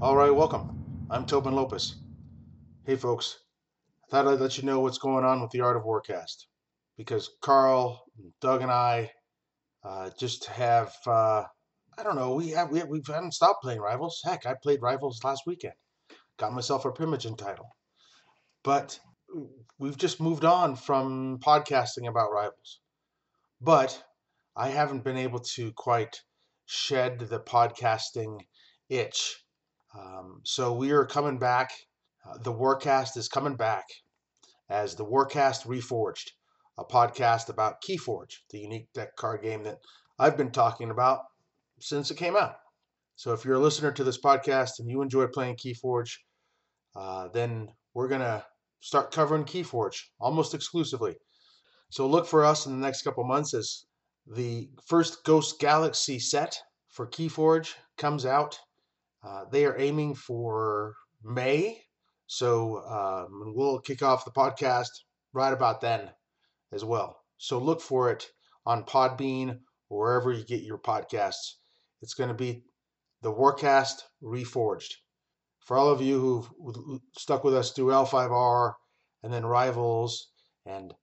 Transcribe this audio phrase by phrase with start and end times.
[0.00, 1.06] All right, welcome.
[1.10, 1.96] I'm Tobin Lopez.
[2.86, 3.40] Hey, folks.
[4.04, 6.46] I thought I'd let you know what's going on with the Art of Warcast
[6.96, 8.04] because Carl,
[8.40, 9.10] Doug, and I
[9.82, 11.42] uh, just have, uh,
[11.98, 14.20] I don't know, we have, we, we haven't stopped playing Rivals.
[14.24, 15.74] Heck, I played Rivals last weekend.
[16.36, 17.68] Got myself a Primogen title.
[18.62, 19.00] But
[19.80, 22.78] we've just moved on from podcasting about Rivals.
[23.60, 24.00] But
[24.54, 26.22] I haven't been able to quite
[26.66, 28.42] shed the podcasting
[28.88, 29.42] itch
[29.96, 31.72] um, so we are coming back.
[32.28, 33.84] Uh, the Warcast is coming back
[34.68, 36.30] as the Warcast Reforged,
[36.76, 39.78] a podcast about Keyforge, the unique deck card game that
[40.18, 41.20] I've been talking about
[41.80, 42.56] since it came out.
[43.16, 46.16] So if you're a listener to this podcast and you enjoy playing Keyforge,
[46.94, 48.44] uh, then we're going to
[48.80, 51.16] start covering Keyforge almost exclusively.
[51.90, 53.86] So look for us in the next couple months as
[54.26, 58.58] the first Ghost Galaxy set for Keyforge comes out
[59.26, 61.80] uh, they are aiming for May,
[62.26, 64.90] so um, we'll kick off the podcast
[65.32, 66.10] right about then
[66.72, 67.16] as well.
[67.38, 68.26] So look for it
[68.66, 69.58] on Podbean
[69.88, 71.54] or wherever you get your podcasts.
[72.02, 72.62] It's going to be
[73.22, 74.94] the Warcast Reforged.
[75.66, 78.72] For all of you who've stuck with us through L5R
[79.22, 80.30] and then Rivals
[80.64, 80.94] and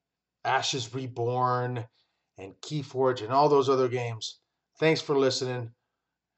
[0.43, 1.85] Ashes Reborn
[2.37, 4.39] and Keyforge and all those other games,
[4.79, 5.71] thanks for listening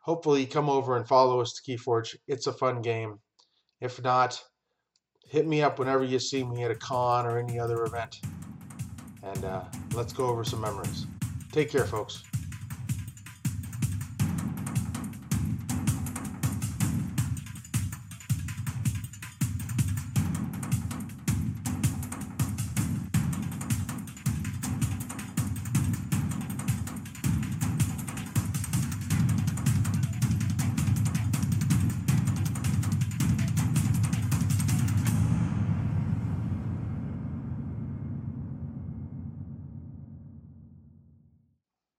[0.07, 2.15] hopefully come over and follow us to Keyforge.
[2.27, 3.19] It's a fun game.
[3.81, 4.41] If not,
[5.29, 8.21] hit me up whenever you see me at a con or any other event.
[9.21, 11.05] And uh, let's go over some memories.
[11.51, 12.23] Take care, folks.